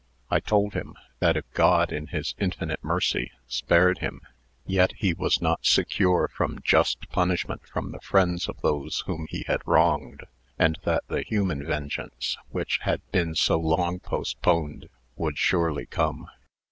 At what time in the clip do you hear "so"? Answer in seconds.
13.35-13.59